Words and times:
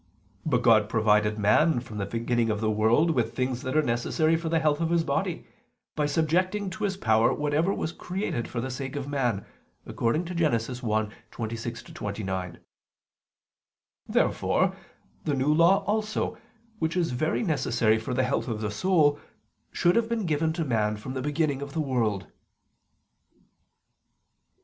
But 0.47 0.63
God 0.63 0.89
provided 0.89 1.37
man 1.37 1.79
from 1.79 1.99
the 1.99 2.07
beginning 2.07 2.49
of 2.49 2.59
the 2.59 2.71
world 2.71 3.11
with 3.11 3.35
things 3.35 3.61
that 3.61 3.77
are 3.77 3.83
necessary 3.83 4.35
for 4.35 4.49
the 4.49 4.57
health 4.57 4.81
of 4.81 4.89
his 4.89 5.03
body, 5.03 5.45
by 5.95 6.07
subjecting 6.07 6.71
to 6.71 6.85
his 6.85 6.97
power 6.97 7.31
whatever 7.31 7.71
was 7.71 7.91
created 7.91 8.47
for 8.47 8.59
the 8.59 8.71
sake 8.71 8.95
of 8.95 9.07
man 9.07 9.45
(Gen. 9.85 9.93
1:26 9.95 11.93
29). 11.93 12.59
Therefore 14.07 14.75
the 15.23 15.35
New 15.35 15.53
Law 15.53 15.83
also, 15.83 16.35
which 16.79 16.97
is 16.97 17.11
very 17.11 17.43
necessary 17.43 17.99
for 17.99 18.15
the 18.15 18.23
health 18.23 18.47
of 18.47 18.59
the 18.61 18.71
soul, 18.71 19.19
should 19.71 19.95
have 19.95 20.09
been 20.09 20.25
given 20.25 20.51
to 20.53 20.65
man 20.65 20.97
from 20.97 21.13
the 21.13 21.21
beginning 21.21 21.61
of 21.61 21.73
the 21.73 21.79
world. 21.79 22.25